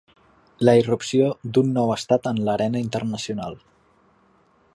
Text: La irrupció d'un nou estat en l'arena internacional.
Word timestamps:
La 0.67 0.73
irrupció 0.79 1.27
d'un 1.57 1.69
nou 1.75 1.93
estat 1.97 2.27
en 2.33 2.43
l'arena 2.49 2.85
internacional. 2.87 3.63